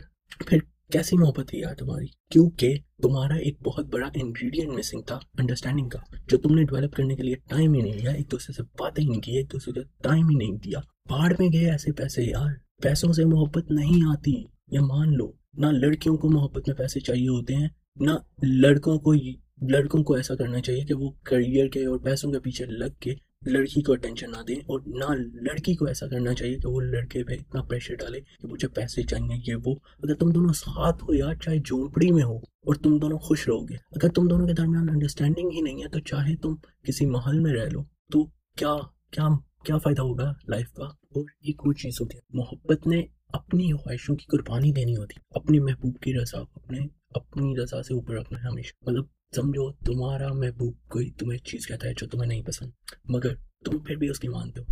پھر 0.47 0.59
کیسی 0.93 1.17
محبت 1.17 1.55
ہے 1.55 1.59
یار 1.59 1.75
تمہاری؟ 1.75 2.07
کیونکہ 2.07 2.75
تمہارا 3.03 3.35
ایک 3.35 3.63
بہت 3.63 3.87
بڑا 3.87 4.09
انگریڈینٹ 4.15 4.79
مسنگ 4.79 5.03
تھا 5.03 5.19
انڈرسٹینڈنگ 5.39 5.89
کا، 5.89 5.99
جو 6.29 6.39
تم 6.39 6.55
نے 6.55 6.63
ڈیولپ 6.63 6.95
کرنے 6.95 7.17
کے 7.17 7.23
لیے 7.23 7.35
ٹائم 7.35 7.75
ہی 7.75 7.81
نہیں 7.81 7.95
لیا، 7.95 8.11
ایک 8.11 8.31
دوسرے 8.31 8.53
سے 8.53 8.63
باتیں 8.63 9.05
ہی 9.05 9.09
نہیں 9.09 9.21
کی، 9.21 9.37
ایک 9.37 9.53
دوسرے 9.53 9.73
کا 9.73 9.81
ٹائم 10.03 10.29
ہی 10.29 10.35
نہیں 10.35 10.57
دیا۔ 10.59 10.79
پہاڑ 11.09 11.33
میں 11.39 11.49
گئے 11.53 11.71
ایسے 11.71 11.93
پیسے 11.93 12.23
یار، 12.23 12.51
پیسوں 12.83 13.13
سے 13.13 13.25
محبت 13.25 13.71
نہیں 13.71 14.11
آتی۔ 14.13 14.54
یا 14.75 14.81
مان 14.83 15.17
لو، 15.17 15.33
نہ 15.55 15.67
لڑکیوں 15.67 16.17
کو 16.17 16.31
محبت 16.31 16.69
میں 16.69 16.77
پیسے 16.77 17.01
چاہیے 17.01 17.29
ہوتے 17.29 17.55
ہیں، 17.55 17.69
نہ 17.97 18.11
لڑکوں 18.43 18.99
کو 18.99 19.13
لڑکوں 19.63 20.03
کو 20.03 20.15
ایسا 20.15 20.35
کرنا 20.35 20.61
چاہیے 20.61 20.85
کہ 20.85 20.95
وہ 20.95 21.11
کریئر 21.23 21.69
کے 21.69 21.85
اور 21.85 21.99
پیسوں 21.99 22.33
کے 22.33 22.41
پیچھے 22.41 22.65
لگ 22.67 22.95
کے 23.01 23.15
لڑکی 23.47 23.83
کو 23.83 23.93
اٹینشن 23.93 24.31
نہ 24.31 24.43
دیں 24.49 24.57
اور 24.57 24.81
نہ 24.87 25.13
لڑکی 25.35 25.75
کو 25.75 25.85
ایسا 25.85 26.07
کرنا 26.07 26.35
چاہیے 26.35 26.59
کہ 26.59 26.69
وہ 26.69 26.81
لڑکے 26.81 27.25
پہ 27.25 27.33
اتنا 27.33 27.63
پریشر 27.63 27.95
ڈالے 27.95 28.21
کہ 28.21 28.49
مجھے 28.49 28.69
پیسے 28.69 29.03
چاہیے، 29.03 29.41
یہ 29.47 29.55
وہ۔ 29.65 29.75
اگر 30.03 30.15
تم 30.15 30.31
دونوں 30.31 30.53
ساتھ 30.53 31.05
ہو 31.05 31.15
یا 31.15 31.31
چاہے 31.45 31.59
جھونپڑی 31.59 32.11
میں 32.11 32.23
ہو 32.23 32.37
اور 32.37 32.75
تم 32.75 32.99
دونوں 32.99 33.19
خوش 33.19 33.49
رہو 33.49 33.69
گے۔ 33.69 33.75
اگر 33.75 34.09
تم 34.09 34.29
دونوں 34.29 34.47
کے 34.47 34.53
درمیان 34.53 34.89
انڈرسٹینڈنگ 34.89 35.51
ہی 35.53 35.61
نہیں 35.61 35.83
ہے، 35.83 35.89
تو 35.89 36.01
چاہے 36.01 36.37
تم 36.37 36.55
کسی 36.83 37.07
محل 37.07 37.41
میں 37.41 37.53
رہ 37.53 37.69
لو، 37.71 37.83
تو 37.83 38.25
کیا 38.57 38.77
کیا 39.11 39.29
کیا 39.65 39.79
فائدہ 39.79 40.03
ہوگا 40.03 40.33
لائف 40.49 40.73
کا؟ 40.73 40.85
اور 40.85 41.25
ایک 41.41 41.67
وہ 41.67 41.73
چیز 41.73 42.01
ہوتی 42.01 42.17
ہے۔ 42.17 42.23
محبت 42.31 42.87
نے 42.87 43.03
اپنی 43.35 43.73
خواہشوں 43.73 44.17
کی 44.17 44.25
قربانی 44.25 44.73
دینی 44.73 44.97
ہوتی، 44.97 45.21
اپنی 45.31 45.61
محبوب 45.61 45.99
کی 46.01 46.15
رضا، 46.15 46.39
اپنے، 46.39 46.79
اپنی 47.11 47.55
رضا 47.63 47.83
سے 47.83 47.95
اوپر 47.95 48.15
رکھنا 48.15 48.39
ہے 48.39 48.49
ہمیشہ۔ 48.49 48.91
مطلب 48.91 49.05
سمجھو، 49.37 49.73
تمہارا 49.73 50.29
محبوب 50.33 50.75
کوئی 50.89 51.11
تمہیں 51.11 51.39
چیز 51.39 51.67
کہتا 51.67 51.89
ہے 51.89 51.93
جو 51.93 52.07
تمہیں 52.07 52.29
نہیں 52.29 52.43
پسند، 52.43 52.71
مگر 53.05 53.35
تم 53.35 53.79
پھر 53.79 53.97
بھی 53.97 54.09
اس 54.09 54.21
کی 54.21 54.29
مانتے 54.29 54.61
ہو۔ 54.61 54.65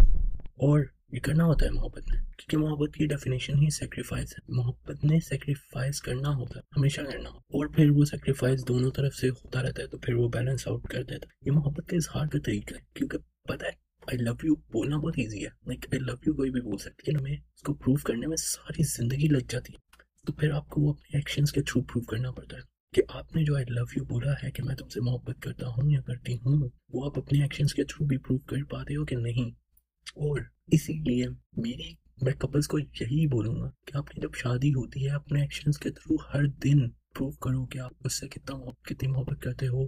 اور 0.42 0.80
یہ 1.12 1.20
کرنا 1.20 1.44
ہوتا 1.44 1.66
ہے 1.66 1.70
محبت 1.70 2.02
میں، 2.14 2.22
کیونکہ 2.22 2.56
محبت 2.56 2.94
کی 2.94 3.06
ڈیفینیشن 3.06 3.58
ہی 3.58 3.70
سیکریفائز 3.70 4.32
ہے۔ 4.32 4.52
محبت 4.52 5.04
نے 5.04 5.20
سیکریفائز 5.20 6.02
کرنا 6.02 6.34
ہوتا 6.34 6.58
ہے، 6.58 6.64
ہمیشہ 6.76 7.00
کرنا۔ 7.00 7.28
ہوتا 7.28 7.36
اور 7.36 7.66
پھر 7.66 7.90
وہ 7.90 8.04
سیکریفائز 8.04 8.64
دونوں 8.68 8.90
طرف 8.90 9.14
سے 9.14 9.28
ہوتا 9.28 9.62
رہتا 9.62 9.82
ہے، 9.82 9.86
تو 9.86 9.98
پھر 9.98 10.14
وہ 10.14 10.28
بیلنس 10.28 10.68
آؤٹ 10.68 10.82
کر 10.82 11.02
دیتا 11.02 11.26
ہے۔ 11.26 11.46
یہ 11.46 11.52
محبت 11.52 11.88
کا 11.88 11.96
اظہار 11.96 12.26
کا 12.26 12.38
طریقہ 12.44 12.74
ہے، 12.74 12.80
کیونکہ 12.94 13.18
پتہ 13.48 13.64
ہے 13.64 13.81
آئی 14.02 14.18
لو 14.18 14.32
یو 14.42 14.54
بولنا 14.72 14.96
بہت 14.96 15.18
ایزی 15.18 15.44
ہے 15.44 15.48
لائک 15.66 15.86
آئی 15.92 15.98
لو 16.00 16.14
یو 16.26 16.34
کوئی 16.34 16.50
بھی 16.50 16.60
بول 16.60 16.78
سکتی 16.78 17.02
لیکن 17.06 17.18
ہمیں 17.18 17.32
اس 17.32 17.62
کو 17.62 17.74
پروف 17.74 18.02
کرنے 18.02 18.26
میں 18.26 18.36
ساری 18.36 18.82
زندگی 18.88 19.28
لگ 19.28 19.46
جاتی 19.48 19.72
ہے 19.72 19.80
تو 20.24 20.32
پھر 20.32 20.50
آپ 20.50 20.68
کو 20.68 20.80
وہ 20.80 20.90
اپنے 20.90 21.18
ایکشنس 21.18 21.52
کے 21.52 21.62
تھرو 21.62 21.82
پروف 21.82 22.06
کرنا 22.06 22.30
پڑتا 22.30 22.56
ہے 22.56 22.62
کہ 22.94 23.02
آپ 23.08 23.36
نے 23.36 23.44
جو 23.44 23.54
آئی 23.56 23.64
لو 23.68 23.84
یو 23.96 24.04
بولا 24.04 24.32
ہے 24.42 24.50
کہ 24.50 24.62
میں 24.62 24.74
تم 24.76 24.88
سے 24.88 25.00
محبت 25.00 25.40
کرتا 25.42 25.68
ہوں 25.68 25.90
یا 25.90 26.00
کرتی 26.00 26.34
ہوں 26.34 26.68
وہ 26.92 27.04
آپ 27.06 27.18
اپنے 27.18 27.40
ایکشنس 27.42 27.74
کے 27.74 27.84
تھرو 27.84 28.06
بھی 28.06 28.18
پروف 28.18 28.44
کر 28.46 28.64
پاتے 28.70 28.96
ہو 28.96 29.04
کہ 29.04 29.16
نہیں 29.16 29.50
اور 30.18 30.40
اسی 30.68 30.98
لیے 31.06 31.28
میری 31.56 31.94
میں 32.22 32.32
کپلس 32.32 32.68
کو 32.68 32.78
یہی 32.78 33.26
بولوں 33.26 33.54
گا 33.56 33.70
کہ 33.86 33.96
آپ 33.96 34.10
کی 34.10 34.20
جب 34.20 34.34
شادی 34.34 34.72
ہوتی 34.74 35.06
ہے 35.06 35.10
اپنے 35.10 35.40
ایکشنس 35.40 35.78
کے 35.78 35.90
تھرو 35.90 36.16
ہر 36.34 36.46
دن 36.64 36.88
پروف 36.88 37.38
کرو 37.38 37.66
کہ 37.66 37.78
آپ 37.78 38.06
اس 38.06 38.20
سے 38.20 38.28
کتنا 38.28 38.70
کتنی 38.84 39.08
محبت 39.08 39.42
کرتے 39.42 39.68
ہو 39.68 39.86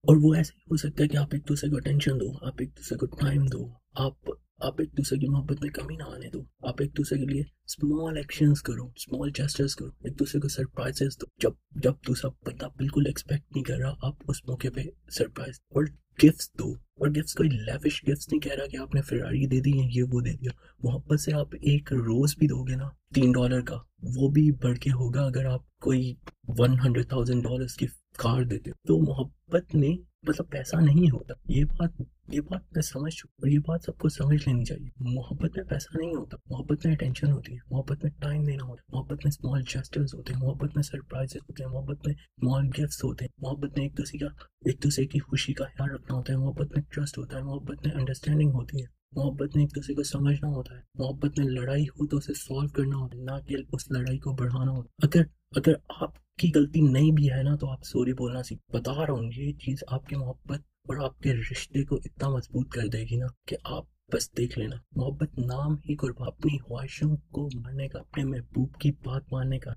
اور 0.00 0.16
وہ 0.16 0.34
ایسے 0.34 0.52
ہی 0.56 0.62
ہو 0.70 0.76
سکتا 0.76 1.02
ہے 1.02 1.08
کہ 1.08 1.16
آپ 1.16 1.28
ایک 1.32 1.48
دوسرے 1.48 1.70
کو 1.70 1.76
اٹینشن 1.76 2.20
دو، 2.20 2.46
آپ 2.46 2.54
ایک 2.60 2.76
دوسرے 2.76 2.98
کو 2.98 3.06
ٹائم 3.06 3.46
دو، 3.46 3.72
آپ 3.94 4.12
آپ 4.60 4.80
ایک 4.80 4.98
دوسرے 4.98 5.18
کی 5.18 5.28
محبت 5.28 5.62
میں 5.62 5.70
کمی 5.70 5.96
نہ 5.96 6.02
آنے 6.02 6.30
دو۔ 6.30 6.44
آپ 6.62 6.74
ایک 6.80 6.96
دوسرے 6.96 7.18
کے 7.18 7.24
لیے 7.24 7.40
اسمال 7.40 8.16
ایکشنز 8.16 8.62
کرو 8.62 8.86
اسمال 8.86 9.30
جسٹرز 9.34 9.76
کرو، 9.76 9.88
ایک 9.88 10.18
دوسرے 10.18 10.40
کو 10.40 10.48
سرپرائزز 10.48 11.20
دو۔ 11.20 11.26
جب 11.40 11.50
جب 11.70 11.92
دوسرا 12.06 12.30
بندہ 12.46 12.66
بالکل 12.76 13.02
ایکسپیکٹ 13.06 13.52
نہیں 13.54 13.64
کر 13.64 13.76
رہا، 13.78 13.94
آپ 14.02 14.14
اس 14.28 14.48
موقع 14.48 14.68
پہ 14.74 14.80
سرپرائز 15.10 15.54
اور 15.68 15.84
گفٹس 16.22 16.52
دو، 16.58 16.70
اور 16.70 17.08
گفٹس 17.08 17.34
کوئی 17.34 17.48
لیوش 17.48 18.02
گفٹس 18.04 18.28
نہیں 18.28 18.40
کہہ 18.40 18.52
رہا 18.52 18.66
کہ 18.66 18.76
آپ 18.76 18.94
نے 18.94 19.02
فراری 19.02 19.46
دے 19.46 19.60
دی 19.60 19.72
ہے 19.72 19.86
یہ 19.90 20.02
وہ 20.12 20.20
دے 20.20 20.32
دیا۔ 20.32 20.50
محبت 20.82 21.20
سے 21.20 21.32
آپ 21.32 21.54
ایک 21.60 21.92
روز 21.92 22.34
بھی 22.38 22.46
دو 22.46 22.62
گے 22.64 22.76
نا، 22.76 22.88
تین 23.14 23.32
ڈالر 23.32 23.60
کا، 23.60 23.76
وہ 24.16 24.28
بھی 24.28 24.50
بڑھ 24.62 24.78
کے 24.78 24.90
ہوگا 24.90 25.22
اگر 25.22 25.46
آپ 25.46 25.62
کوئی 25.80 26.14
ون 26.58 26.78
ہنڈریڈ 26.84 27.08
تھاؤزینڈ 27.08 27.42
ڈالرس 27.42 27.74
کی 27.76 27.86
کار 28.18 28.42
دیتے۔ 28.42 28.70
تو 28.88 28.98
محبت 29.02 29.74
نے 29.74 29.96
مطلب 30.22 30.50
پیسہ 30.50 30.76
نہیں 30.76 31.10
ہوتا۔ 31.10 31.34
یہ 31.48 31.64
بات 31.64 31.90
یہ 32.28 32.40
بات 32.40 32.62
میں 32.72 32.82
سمجھ 32.82 33.14
چکا 33.14 33.32
اور 33.32 33.48
یہ 33.48 33.58
بات 33.58 33.82
سب 33.82 33.98
کو 33.98 34.08
سمجھ 34.08 34.48
لینی 34.48 34.64
چاہیے۔ 34.64 34.88
محبت 35.00 35.56
میں 35.56 35.64
پیسہ 35.64 35.98
نہیں 35.98 36.14
ہوتا، 36.14 36.36
محبت 36.50 36.86
میں 36.86 36.94
اٹینشن 36.94 37.32
ہوتی 37.32 37.52
ہے، 37.52 37.58
محبت 37.70 38.04
میں 38.04 38.10
ٹائم 38.20 38.42
دینا 38.42 38.64
ہوتا 38.64 38.82
ہے، 38.82 38.96
محبت 38.96 39.12
میں 39.12 39.28
اسمال 39.28 39.62
جسٹرز 39.62 40.14
ہوتے 40.14 40.32
ہیں، 40.32 40.40
محبت 40.40 40.76
میں 40.76 40.82
سرپرائز 40.82 41.36
ہوتے 41.36 41.64
ہیں، 41.64 41.70
محبت 41.70 42.06
میں 42.06 42.14
اسمال 42.14 42.66
گفٹس 42.66 43.04
ہوتے 43.04 43.24
ہیں، 43.24 43.34
محبت 43.38 43.78
میں 43.78 43.86
ایک 43.86 43.98
دوسرے 43.98 44.18
کا، 44.18 44.26
ایک 44.64 44.84
دوسرے 44.84 45.06
کی 45.06 45.18
خوشی 45.18 45.52
کا 45.52 45.64
خیال 45.64 45.90
رکھنا 45.90 46.16
ہوتا 46.16 46.32
ہے، 46.32 46.38
محبت 46.38 46.70
میں 46.70 46.82
ٹرسٹ 46.90 47.18
ہوتا 47.18 47.38
ہے، 47.38 47.42
محبت 47.42 47.86
میں 47.86 47.94
انڈرسٹینڈنگ 47.94 48.50
ہوتی 48.50 48.82
ہے۔ 48.82 48.99
محبت 49.16 49.56
میں 49.56 49.64
ایک 49.64 49.76
دوسرے 49.76 49.94
کو 49.94 50.02
سمجھنا 50.02 50.48
ہوتا 50.48 50.74
ہے۔ 50.74 50.80
محبت 50.94 51.38
میں 51.38 51.46
لڑائی 51.46 51.84
ہو 51.84 52.06
تو 52.06 52.16
اسے 52.16 52.34
سالو 52.34 52.68
کرنا 52.68 52.96
ہوتا 52.96 53.18
ہے، 53.18 53.22
نہ 53.22 53.46
کہ 53.48 53.56
اس 53.72 53.90
لڑائی 53.90 54.18
کو 54.18 54.32
بڑھانا 54.32 54.72
ہوتا 54.72 54.90
ہے۔ 54.90 55.06
اگر 55.06 55.24
اگر 55.56 55.72
آپ 55.88 56.36
کی 56.36 56.50
غلطی 56.54 56.80
نہیں 56.80 57.12
بھی 57.12 57.30
ہے 57.30 57.42
نا 57.42 57.56
تو 57.56 57.70
آپ 57.70 57.82
سوری 57.84 58.12
بولنا 58.12 58.42
سیکھ، 58.42 58.76
بتا 58.76 58.92
رہا 58.94 59.12
ہوں، 59.12 59.32
یہ 59.36 59.52
چیز 59.52 59.78
آپ 59.86 60.06
کی 60.06 60.16
محبت 60.16 60.60
اور 60.60 61.04
آپ 61.04 61.18
کے 61.18 61.34
رشتے 61.34 61.84
کو 61.84 61.96
اتنا 61.96 62.28
مضبوط 62.28 62.68
کر 62.68 62.88
دے 62.88 63.02
گی 63.02 63.16
نا 63.16 63.26
کہ 63.46 63.56
آپ 63.64 63.84
بس 64.12 64.36
دیکھ 64.36 64.58
لینا۔ 64.58 64.76
محبت 64.96 65.38
نام 65.38 65.72
ہی 65.72 65.96
قربا 65.96 66.26
اپنی 66.26 66.58
خواہشوں 66.58 67.16
کو 67.16 67.48
ماننے 67.54 67.88
کا، 67.88 67.98
اپنے 67.98 68.24
محبوب 68.24 68.74
کی 68.80 68.92
بات 68.92 69.32
ماننے 69.32 69.58
کا۔ 69.58 69.70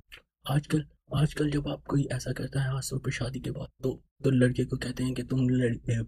آج 0.49 0.67
کل 0.67 0.81
آج 1.11 1.35
کل 1.35 1.49
جب 1.49 1.67
آپ 1.67 1.83
کوئی 1.83 2.03
ایسا 2.09 2.33
کرتا 2.33 2.65
ہے، 2.65 2.69
خاص 2.69 2.89
طور 2.89 2.99
پر 2.99 3.11
شادی 3.11 3.39
کے 3.39 3.51
بعد، 3.51 3.83
تو 3.83 3.99
تو 4.23 4.29
لڑکے 4.31 4.65
کو 4.65 4.77
کہتے 4.77 5.03
ہیں 5.03 5.13
کہ 5.13 5.23
تم 5.23 5.37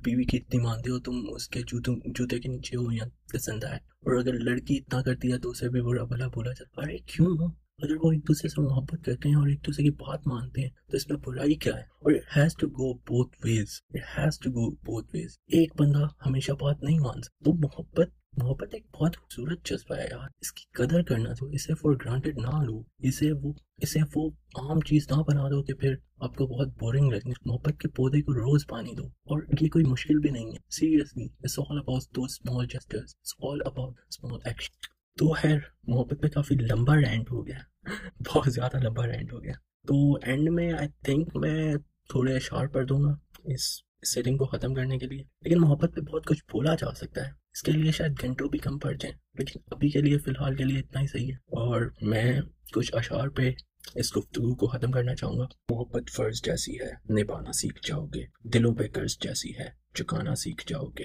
بیوی 0.03 0.23
کی 0.23 0.37
اتنی 0.37 0.61
مانتے 0.61 0.91
ہو، 0.91 0.99
تم 0.99 1.13
اس 1.35 1.47
کے 1.47 1.61
جوتوں، 1.61 1.95
جوتے 2.05 2.39
کے 2.39 2.49
نیچے 2.49 2.77
ہو 2.77 2.91
یا 2.91 3.03
پسند 3.33 3.63
آئے۔ 3.63 3.75
اور 3.75 4.19
اگر 4.19 4.33
لڑکی 4.33 4.77
اتنا 4.77 5.01
کرتی 5.01 5.31
ہے 5.31 5.37
تو 5.37 5.49
اسے 5.49 5.69
بھی 5.69 5.81
برا 5.81 6.03
بھلا 6.03 6.27
بولا 6.27 6.51
جاتا 6.51 6.81
ارے 6.81 6.97
کیوں؟ 6.97 7.51
اگر 7.77 7.95
وہ 8.03 8.11
ایک 8.11 8.27
دوسرے 8.27 8.49
سے 8.49 8.61
محبت 8.61 9.05
کرتے 9.05 9.29
ہیں 9.29 9.35
اور 9.35 9.47
ایک 9.47 9.65
دوسرے 9.65 9.83
کی 9.83 9.89
بات 9.89 10.27
مانتے 10.27 10.61
ہیں، 10.61 10.69
تو 10.91 10.97
اس 10.97 11.09
میں 11.09 11.17
برائی 11.17 11.55
کیا 11.55 11.75
ہے؟ 11.75 11.81
اور 11.81 12.11
has 12.37 12.55
to 12.55 12.67
go 12.67 12.93
both 12.93 13.37
ways 13.43 13.67
has 13.95 14.39
to 14.39 14.49
go 14.49 14.71
both 14.71 15.07
ways 15.13 15.31
ایک 15.47 15.81
بندہ 15.81 16.07
ہمیشہ 16.25 16.51
بات 16.51 16.83
نہیں 16.83 16.99
مان 16.99 17.21
سکتا، 17.21 17.45
تو 17.45 17.53
محبت 17.53 18.09
محبت 18.37 18.67
ایک 18.71 18.85
بہت 18.95 19.17
خوبصورت 19.17 19.65
جذبہ 19.65 19.95
ہے 19.95 20.07
یار۔ 20.11 20.27
اس 20.41 20.51
کی 20.51 20.63
قدر 20.73 21.01
کرنا 21.01 21.33
تو 21.33 21.45
اسے 21.45 21.73
فور 21.75 21.95
گرانٹیڈ 22.05 22.37
نہ 22.37 22.63
لو۔ 22.63 22.83
اسے 22.99 23.31
وہ 23.31 23.53
اسے 23.77 23.99
وہ 24.15 24.29
عام 24.55 24.79
چیز 24.79 25.07
نہ 25.11 25.15
بنا 25.15 25.49
دو 25.49 25.63
کہ 25.63 25.73
پھر 25.73 25.95
آپ 26.19 26.35
کو 26.35 26.47
بہت 26.47 26.67
بورنگ 26.67 27.11
لگے۔ 27.11 27.31
محبت 27.45 27.79
کے 27.79 27.87
پودے 27.87 28.21
کو 28.21 28.33
روز 28.33 28.67
پانی 28.67 28.93
دو۔ 28.95 29.05
اور 29.05 29.41
یہ 29.61 29.69
کوئی 29.69 29.85
مشکل 29.85 30.19
بھی 30.19 30.29
نہیں 30.29 30.51
ہے۔ 30.51 30.57
Seriously 30.69 31.25
it's 31.25 31.59
all 31.59 31.77
about 31.77 32.15
the 32.15 32.23
small 32.23 32.65
gestures 32.65 33.01
it's 33.01 33.33
all 33.43 33.57
about 33.65 33.95
small 34.09 34.39
action 34.45 34.73
تو 35.19 35.33
خیر، 35.33 35.57
محبت 35.83 36.21
میں 36.21 36.29
کافی 36.29 36.55
لمبا 36.55 36.95
رینٹ 36.95 37.31
ہو 37.31 37.47
گیا۔ 37.47 37.89
بہت 38.27 38.53
زیادہ 38.53 38.77
لمبا 38.77 39.07
رینٹ 39.07 39.33
ہو 39.33 39.43
گیا۔ 39.43 39.53
تو 39.87 40.13
اینڈ 40.13 40.49
میں 40.49 40.73
آئی 40.73 40.89
تھنک 41.03 41.35
میں 41.35 41.75
تھوڑے 42.09 42.35
اشعار 42.35 42.67
پڑھ 42.67 42.87
دوں 42.87 43.03
گا 43.03 43.15
اس 43.43 43.61
سیٹنگ 44.07 44.37
کو 44.37 44.45
ختم 44.45 44.73
کرنے 44.73 44.97
کے 44.97 45.05
لیے۔ 45.05 45.23
لیکن 45.41 45.61
محبت 45.61 45.91
پہ 45.95 46.01
بہت 46.01 46.25
کچھ 46.25 46.43
بولا 46.51 46.75
جا 46.75 46.93
سکتا 46.93 47.27
ہے۔ 47.27 47.44
اس 47.55 47.61
کے 47.61 47.71
لیے 47.71 47.91
شاید 47.91 48.11
گھنٹوں 48.21 48.49
بھی 48.49 48.59
کم 48.59 48.79
پڑ 48.79 48.93
جائیں، 48.93 49.15
لیکن 49.39 49.59
ابھی 49.71 49.89
کے 49.89 50.01
لیے، 50.01 50.17
فی 50.17 50.31
الحال 50.31 50.55
کے 50.55 50.63
لیے 50.63 50.79
اتنا 50.79 51.01
ہی 51.01 51.07
صحیح 51.07 51.27
ہے۔ 51.27 51.33
اور 51.33 51.91
میں 52.01 52.41
کچھ 52.73 52.95
اشعار 52.95 53.27
پہ 53.27 53.51
اس 53.95 54.17
گفتگو 54.17 54.55
کو 54.55 54.67
ختم 54.67 54.91
کرنا 54.91 55.15
چاہوں 55.15 55.39
گا۔ 55.39 55.45
محبت 55.69 56.09
فرض 56.09 56.41
جیسی 56.43 56.79
ہے، 56.79 57.21
نبھانا 57.21 57.51
سیکھ 57.51 57.87
جاؤ 57.87 58.05
گے۔ 58.05 58.25
دلوں 58.43 58.75
پہ 58.75 58.87
قرض 58.87 59.17
جیسی 59.21 59.57
ہے، 59.59 59.69
چکانا 59.93 60.35
سیکھ 60.35 60.63
جاؤ 60.67 60.85
گے۔ 60.85 61.03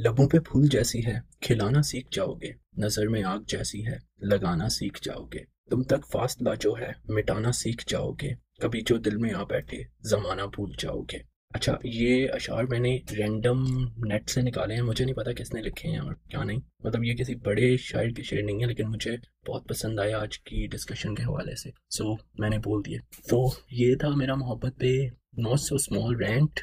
لبوں 0.00 0.28
پہ 0.28 0.38
پھول 0.38 0.66
جیسی 0.66 1.06
ہے، 1.06 1.14
کھلانا 1.40 1.82
سیکھ 1.82 2.08
جاؤ 2.12 2.34
گے۔ 2.34 2.52
نظر 2.76 3.08
میں 3.08 3.22
آگ 3.22 3.38
جیسی 3.48 3.86
ہے، 3.86 3.96
لگانا 4.18 4.68
سیکھ 4.68 5.00
جاؤ 5.02 5.24
گے۔ 5.24 5.44
تم 5.70 5.82
تک 5.82 6.10
فاصلہ 6.12 6.50
جو 6.60 6.74
ہے، 6.80 6.92
مٹانا 7.08 7.52
سیکھ 7.52 7.84
جاؤ 7.88 8.12
گے۔ 8.12 8.30
کبھی 8.60 8.80
جو 8.80 8.96
دل 8.96 9.16
میں 9.16 9.32
آ 9.32 9.44
بیٹھے، 9.44 9.82
زمانہ 10.00 10.42
بھول 10.42 10.70
جاؤ 10.78 11.00
گے۔ 11.00 11.33
اچھا 11.54 11.76
یہ 11.84 12.28
اشعار 12.32 12.64
میں 12.64 12.78
نے 12.78 12.98
رینڈم 13.18 13.64
نیٹ 14.04 14.30
سے 14.30 14.42
نکالے 14.42 14.74
ہیں، 14.74 14.82
مجھے 14.82 15.04
نہیں 15.04 15.14
پتا 15.14 15.32
کس 15.32 15.54
نے 15.54 15.62
لکھے 15.62 15.88
ہیں 15.88 15.98
اور 15.98 16.12
کیا 16.30 16.44
نہیں۔ 16.44 16.58
مطلب 16.84 17.04
یہ 17.04 17.14
کسی 17.14 17.34
بڑے 17.34 17.76
شاعر 17.76 18.08
کی 18.08 18.22
شعر 18.22 18.42
نہیں 18.42 18.60
ہے، 18.60 18.66
لیکن 18.66 18.88
مجھے 18.88 19.16
بہت 19.48 19.68
پسند 19.68 19.98
آیا 19.98 20.18
آج 20.18 20.38
کی 20.38 20.66
ڈسکشن 20.66 21.14
کے 21.14 21.22
حوالے 21.22 21.56
سے۔ 21.56 21.70
سو 21.90 22.14
میں 22.14 22.50
نے 22.50 22.58
بول 22.58 22.82
دیا۔ 22.86 22.98
تو 23.28 23.46
یہ 23.70 23.94
تھا 23.94 24.08
میرا 24.08 24.34
محبت 24.34 24.72
پہ 24.78 24.92
ناٹ 25.36 25.60
سو 25.60 25.74
اسمال 25.74 26.16
رینٹ 26.16 26.60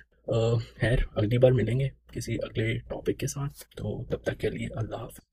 خیر، 0.80 0.98
اگلی 1.16 1.38
بار 1.38 1.52
ملیں 1.52 1.80
گے 1.80 1.90
کسی 2.12 2.34
اگلے 2.34 2.78
ٹاپک 2.78 3.18
کے 3.20 3.28
ساتھ۔ 3.28 3.54
تو 3.78 4.06
تب 4.06 4.24
تک 4.24 4.40
کے 4.40 4.50
لیے 4.50 4.68
اللہ 4.76 4.96
حافظ۔ 4.96 5.26